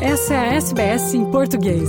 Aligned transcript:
Essa 0.00 0.34
é 0.34 0.36
a 0.36 0.54
SBS 0.56 1.14
em 1.14 1.30
português. 1.30 1.88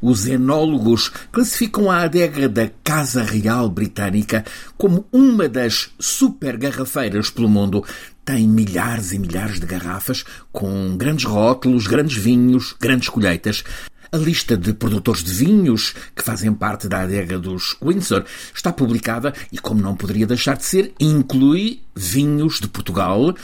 Os 0.00 0.26
enólogos 0.26 1.10
classificam 1.30 1.90
a 1.90 2.04
adega 2.04 2.48
da 2.48 2.70
Casa 2.82 3.22
Real 3.22 3.68
Britânica 3.68 4.42
como 4.78 5.06
uma 5.12 5.50
das 5.50 5.90
super 5.98 6.56
garrafeiras 6.56 7.28
pelo 7.28 7.48
mundo. 7.48 7.84
Tem 8.24 8.48
milhares 8.48 9.12
e 9.12 9.18
milhares 9.18 9.60
de 9.60 9.66
garrafas 9.66 10.24
com 10.50 10.96
grandes 10.96 11.26
rótulos, 11.26 11.86
grandes 11.86 12.16
vinhos, 12.16 12.74
grandes 12.80 13.10
colheitas. 13.10 13.62
A 14.10 14.16
lista 14.16 14.56
de 14.56 14.72
produtores 14.72 15.22
de 15.22 15.34
vinhos 15.34 15.94
que 16.14 16.22
fazem 16.22 16.54
parte 16.54 16.88
da 16.88 17.00
adega 17.02 17.38
dos 17.38 17.76
Windsor 17.82 18.24
está 18.54 18.72
publicada 18.72 19.34
e, 19.52 19.58
como 19.58 19.82
não 19.82 19.94
poderia 19.94 20.26
deixar 20.26 20.56
de 20.56 20.64
ser, 20.64 20.94
inclui 20.98 21.82
vinhos 21.94 22.60
de 22.60 22.68
Portugal, 22.68 23.34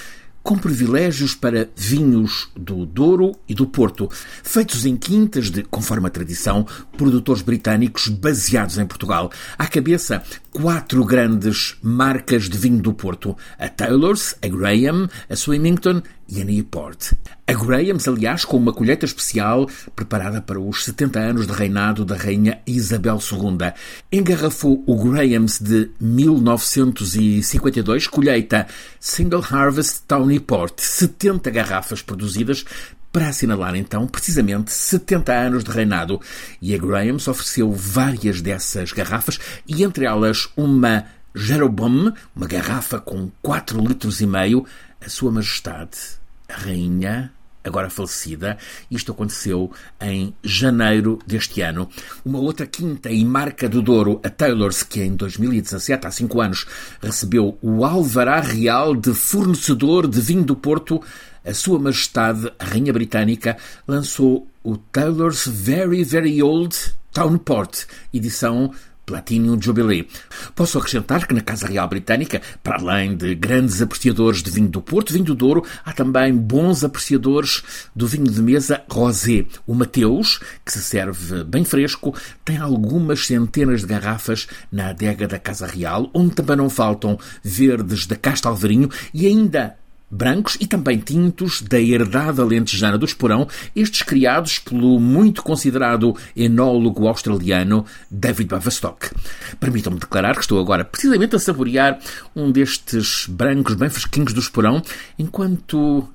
com 0.43 0.59
privilégios 0.59 1.35
para 1.35 1.69
vinhos 1.77 2.49
do 2.57 2.85
Douro 2.85 3.33
e 3.49 3.55
do 3.55 3.67
Porto, 3.67 4.09
feitos 4.43 4.85
em 4.85 4.97
quintas 4.97 5.51
de, 5.51 5.63
conforme 5.63 6.07
a 6.07 6.11
tradição, 6.11 6.67
produtores 6.97 7.43
britânicos 7.43 8.09
baseados 8.09 8.79
em 8.79 8.87
Portugal. 8.87 9.31
À 9.57 9.67
cabeça, 9.67 10.23
quatro 10.51 11.05
grandes 11.05 11.77
marcas 11.83 12.49
de 12.49 12.59
vinho 12.59 12.81
do 12.81 12.93
Porto: 12.93 13.37
a 13.59 13.69
Taylor's, 13.69 14.35
a 14.43 14.49
Graham, 14.49 15.09
a 15.29 15.37
Swimmington 15.37 16.03
e 16.29 16.41
a 16.41 16.45
Newport. 16.45 17.15
A 17.47 17.53
Grahams, 17.53 18.09
aliás, 18.09 18.45
com 18.45 18.57
uma 18.57 18.73
colheita 18.73 19.05
especial 19.05 19.69
preparada 19.95 20.41
para 20.41 20.59
os 20.59 20.85
70 20.85 21.21
anos 21.21 21.47
de 21.47 21.53
reinado 21.53 22.05
da 22.05 22.17
Rainha 22.17 22.61
Isabel 22.67 23.21
II. 23.21 23.73
Engarrafou 24.11 24.83
o 24.87 24.97
Grahams 24.97 25.61
de 25.61 25.91
1952, 26.01 28.07
colheita 28.07 28.67
Single 28.99 29.45
Harvest 29.51 30.05
Tawny 30.07 30.41
Port, 30.41 30.81
70 30.81 31.51
garrafas 31.51 32.01
produzidas 32.01 32.65
para 33.13 33.29
assinalar 33.29 33.77
então 33.77 34.07
precisamente 34.07 34.73
70 34.73 35.33
anos 35.33 35.65
de 35.65 35.71
reinado. 35.71 36.21
E 36.61 36.75
a 36.75 36.79
Grahams 36.79 37.29
ofereceu 37.29 37.71
várias 37.71 38.41
dessas 38.41 38.93
garrafas 38.93 39.39
e 39.69 39.85
entre 39.85 40.07
elas 40.07 40.49
uma 40.57 41.05
Jeroboam, 41.35 42.15
uma 42.35 42.47
garrafa 42.47 42.99
com 42.99 43.31
4 43.43 43.81
litros 43.81 44.21
e 44.21 44.27
meio, 44.27 44.67
a 45.01 45.09
Sua 45.09 45.31
Majestade 45.31 46.22
rainha 46.53 47.33
agora 47.65 47.89
falecida. 47.89 48.59
Isto 48.91 49.13
aconteceu 49.13 49.71
em 50.01 50.35
janeiro 50.43 51.19
deste 51.27 51.61
ano. 51.61 51.89
Uma 52.25 52.39
outra 52.39 52.67
quinta 52.67 53.11
e 53.11 53.25
marca 53.25 53.69
do 53.69 53.81
Douro, 53.81 54.21
a 54.25 54.31
Taylor's, 54.31 54.83
que 54.83 55.01
em 55.03 55.15
2017, 55.15 56.07
há 56.07 56.11
cinco 56.11 56.41
anos, 56.41 56.67
recebeu 57.01 57.59
o 57.63 57.85
Alvará 57.85 58.41
Real 58.41 58.95
de 58.95 59.15
fornecedor 59.15 60.09
de 60.09 60.21
vinho 60.21 60.45
do 60.45 60.57
Porto, 60.57 61.01
a 61.45 61.55
Sua 61.55 61.79
Majestade, 61.79 62.53
a 62.59 62.65
Rainha 62.65 62.93
Britânica, 62.93 63.57
lançou 63.87 64.47
o 64.63 64.77
Taylor's 64.77 65.47
Very 65.47 66.05
Very 66.05 66.43
Old 66.43 66.77
Town 67.13 67.37
Port, 67.39 67.85
edição 68.13 68.73
Platinum 69.13 69.61
Jubilee. 69.61 70.09
Posso 70.55 70.79
acrescentar 70.79 71.27
que 71.27 71.35
na 71.35 71.43
Casa 71.43 71.67
Real 71.67 71.87
Britânica, 71.87 72.41
para 72.63 72.81
além 72.81 73.15
de 73.15 73.35
grandes 73.35 73.83
apreciadores 73.83 74.43
de 74.43 74.51
vinho 74.51 74.71
do 74.71 74.81
Porto, 74.81 75.13
vinho 75.13 75.27
do 75.27 75.35
Douro, 75.35 75.63
há 75.85 75.93
também 75.93 76.35
bons 76.35 76.83
apreciadores 76.83 77.63
do 77.95 78.07
vinho 78.07 78.31
de 78.31 78.41
mesa 78.41 78.83
rosé. 78.91 79.45
O 79.67 79.75
Mateus, 79.75 80.41
que 80.65 80.73
se 80.73 80.81
serve 80.81 81.45
bem 81.45 81.63
fresco, 81.63 82.15
tem 82.43 82.57
algumas 82.57 83.27
centenas 83.27 83.83
de 83.83 83.87
garrafas 83.87 84.49
na 84.71 84.89
adega 84.89 85.29
da 85.29 85.39
Casa 85.39 85.67
Real, 85.67 86.11
onde 86.15 86.35
também 86.35 86.57
não 86.57 86.71
faltam 86.71 87.19
verdes 87.43 88.07
da 88.07 88.17
Casta 88.17 88.49
Alvarinho 88.49 88.89
e 89.13 89.27
ainda 89.27 89.77
brancos 90.13 90.59
e 90.61 90.67
também 90.67 90.99
tintos 90.99 91.63
da 91.63 91.81
herdade 91.81 92.39
alentejana 92.39 92.99
do 92.99 93.07
Esporão, 93.07 93.49
estes 93.75 94.03
criados 94.03 94.59
pelo 94.59 95.01
muito 95.01 95.43
considerado 95.43 96.15
enólogo 96.37 97.09
australiano 97.09 97.87
David 98.11 98.51
Bavastock. 98.51 99.11
Permitam-me 99.59 99.99
declarar 99.99 100.35
que 100.35 100.43
estou 100.43 100.61
agora 100.61 100.85
precisamente 100.85 101.35
a 101.35 101.39
saborear 101.39 101.99
um 102.37 102.53
destes 102.53 103.27
brancos 103.27 103.75
bem 103.75 103.89
fresquinhos 103.89 104.35
do 104.35 104.41
Esporão, 104.41 104.83
enquanto 105.19 106.01
uh, 106.01 106.09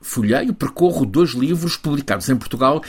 folheio, 0.00 0.54
percorro 0.54 1.04
dois 1.04 1.30
livros 1.30 1.76
publicados 1.76 2.28
em 2.28 2.36
Portugal 2.36 2.80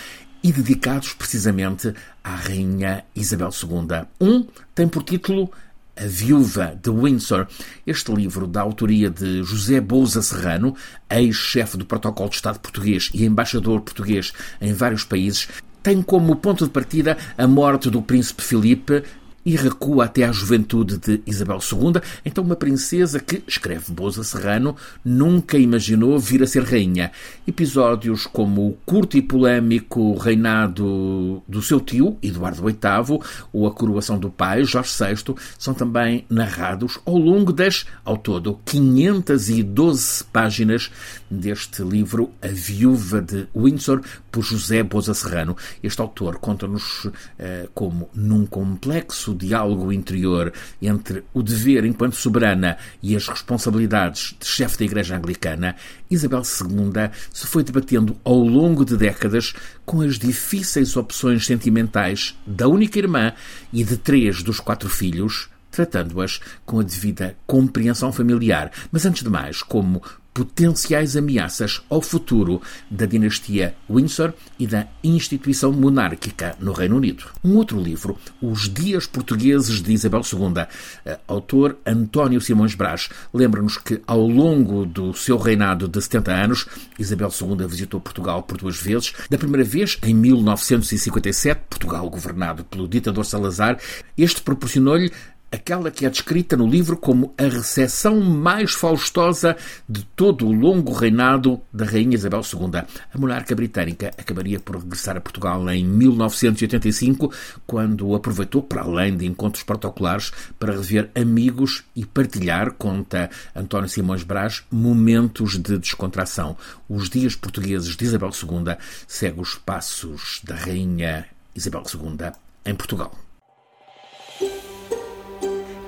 e 0.43 0.51
dedicados 0.51 1.13
precisamente 1.13 1.93
à 2.23 2.35
Rainha 2.35 3.03
Isabel 3.15 3.49
II. 3.49 4.05
Um 4.19 4.45
tem 4.75 4.87
por 4.87 5.03
título 5.03 5.51
a 5.95 6.05
Viúva 6.05 6.77
de 6.81 6.89
Windsor. 6.89 7.47
Este 7.85 8.11
livro, 8.13 8.47
da 8.47 8.61
autoria 8.61 9.09
de 9.09 9.43
José 9.43 9.79
Bouza 9.81 10.21
Serrano, 10.21 10.75
ex-chefe 11.09 11.77
do 11.77 11.85
Protocolo 11.85 12.29
de 12.29 12.35
Estado 12.35 12.59
português 12.59 13.09
e 13.13 13.25
embaixador 13.25 13.81
português 13.81 14.33
em 14.59 14.73
vários 14.73 15.03
países, 15.03 15.47
tem 15.83 16.01
como 16.01 16.35
ponto 16.35 16.65
de 16.65 16.71
partida 16.71 17.17
a 17.37 17.47
morte 17.47 17.89
do 17.89 18.01
príncipe 18.01 18.43
Filipe 18.43 19.03
e 19.45 19.55
recua 19.55 20.05
até 20.05 20.23
à 20.23 20.31
juventude 20.31 20.97
de 20.97 21.21
Isabel 21.25 21.59
II, 21.59 22.01
então 22.25 22.43
uma 22.43 22.55
princesa 22.55 23.19
que, 23.19 23.43
escreve 23.47 23.91
Boza 23.91 24.23
Serrano, 24.23 24.75
nunca 25.03 25.57
imaginou 25.57 26.19
vir 26.19 26.43
a 26.43 26.47
ser 26.47 26.63
rainha. 26.63 27.11
Episódios 27.47 28.25
como 28.25 28.67
o 28.67 28.77
curto 28.85 29.17
e 29.17 29.21
polémico 29.21 30.17
reinado 30.17 31.41
do 31.47 31.61
seu 31.61 31.79
tio, 31.79 32.17
Eduardo 32.21 32.63
VIII, 32.63 33.19
ou 33.51 33.67
a 33.67 33.71
coroação 33.71 34.19
do 34.19 34.29
pai, 34.29 34.63
Jorge 34.63 34.91
VI, 34.97 35.35
são 35.57 35.73
também 35.73 36.25
narrados 36.29 36.99
ao 37.05 37.17
longo 37.17 37.51
das, 37.51 37.85
ao 38.03 38.17
todo, 38.17 38.59
512 38.65 40.23
páginas 40.25 40.91
deste 41.29 41.81
livro 41.81 42.31
A 42.41 42.47
Viúva 42.47 43.21
de 43.21 43.47
Windsor, 43.55 44.01
por 44.31 44.43
José 44.43 44.81
Boza 44.83 45.13
Serrano. 45.13 45.57
Este 45.83 46.01
autor 46.01 46.37
conta-nos 46.37 47.09
eh, 47.37 47.67
como, 47.73 48.09
num 48.13 48.45
complexo 48.45 49.30
o 49.31 49.35
diálogo 49.35 49.91
interior 49.91 50.53
entre 50.81 51.23
o 51.33 51.41
dever 51.41 51.85
enquanto 51.85 52.15
soberana 52.15 52.77
e 53.01 53.15
as 53.15 53.27
responsabilidades 53.27 54.35
de 54.39 54.45
chefe 54.45 54.79
da 54.79 54.85
Igreja 54.85 55.17
Anglicana, 55.17 55.75
Isabel 56.09 56.41
II 56.41 57.09
se 57.31 57.47
foi 57.47 57.63
debatendo 57.63 58.15
ao 58.23 58.37
longo 58.37 58.85
de 58.85 58.95
décadas 58.97 59.53
com 59.85 60.01
as 60.01 60.17
difíceis 60.17 60.95
opções 60.95 61.45
sentimentais 61.45 62.37
da 62.45 62.67
única 62.67 62.99
irmã 62.99 63.33
e 63.71 63.83
de 63.83 63.97
três 63.97 64.43
dos 64.43 64.59
quatro 64.59 64.89
filhos, 64.89 65.49
tratando-as 65.69 66.39
com 66.65 66.79
a 66.79 66.83
devida 66.83 67.35
compreensão 67.47 68.11
familiar, 68.11 68.71
mas 68.91 69.05
antes 69.05 69.23
de 69.23 69.29
mais 69.29 69.63
como 69.63 70.01
potenciais 70.33 71.17
ameaças 71.17 71.81
ao 71.89 72.01
futuro 72.01 72.61
da 72.89 73.05
dinastia 73.05 73.75
Windsor 73.89 74.33
e 74.57 74.65
da 74.65 74.87
instituição 75.03 75.71
monárquica 75.71 76.55
no 76.59 76.71
Reino 76.71 76.95
Unido. 76.95 77.25
Um 77.43 77.55
outro 77.55 77.81
livro, 77.81 78.17
Os 78.41 78.69
Dias 78.69 79.05
Portugueses 79.05 79.81
de 79.81 79.91
Isabel 79.91 80.21
II, 80.21 80.65
eh, 81.05 81.19
autor 81.27 81.77
António 81.85 82.39
Simões 82.39 82.75
Brás, 82.75 83.09
lembra-nos 83.33 83.77
que 83.77 84.01
ao 84.07 84.25
longo 84.25 84.85
do 84.85 85.13
seu 85.13 85.37
reinado 85.37 85.87
de 85.87 86.01
70 86.01 86.31
anos, 86.31 86.65
Isabel 86.97 87.29
II 87.29 87.67
visitou 87.67 87.99
Portugal 87.99 88.43
por 88.43 88.57
duas 88.57 88.77
vezes. 88.77 89.13
Da 89.29 89.37
primeira 89.37 89.67
vez, 89.67 89.97
em 90.03 90.13
1957, 90.13 91.61
Portugal 91.69 92.09
governado 92.09 92.63
pelo 92.63 92.87
ditador 92.87 93.25
Salazar, 93.25 93.77
este 94.17 94.41
proporcionou-lhe 94.41 95.11
aquela 95.51 95.91
que 95.91 96.05
é 96.05 96.09
descrita 96.09 96.55
no 96.55 96.65
livro 96.65 96.95
como 96.95 97.33
a 97.37 97.43
recepção 97.43 98.21
mais 98.21 98.71
faustosa 98.71 99.57
de 99.87 100.03
todo 100.15 100.47
o 100.47 100.51
longo 100.51 100.93
reinado 100.93 101.61
da 101.73 101.85
Rainha 101.85 102.15
Isabel 102.15 102.41
II. 102.41 102.81
A 103.13 103.17
monarca 103.17 103.53
britânica 103.53 104.11
acabaria 104.17 104.59
por 104.59 104.77
regressar 104.77 105.17
a 105.17 105.21
Portugal 105.21 105.69
em 105.69 105.83
1985, 105.83 107.31
quando 107.67 108.15
aproveitou, 108.15 108.63
para 108.63 108.83
além 108.83 109.17
de 109.17 109.25
encontros 109.25 109.63
protocolares, 109.63 110.31
para 110.57 110.73
rever 110.73 111.11
amigos 111.13 111.83
e 111.95 112.05
partilhar, 112.05 112.71
conta 112.73 113.29
António 113.55 113.89
Simões 113.89 114.23
Brás, 114.23 114.63
momentos 114.71 115.59
de 115.59 115.77
descontração. 115.77 116.55
Os 116.87 117.09
dias 117.09 117.35
portugueses 117.35 117.95
de 117.95 118.05
Isabel 118.05 118.29
II 118.29 118.75
seguem 119.07 119.41
os 119.41 119.55
passos 119.55 120.39
da 120.43 120.55
Rainha 120.55 121.25
Isabel 121.53 121.83
II 121.93 122.31
em 122.65 122.75
Portugal. 122.75 123.30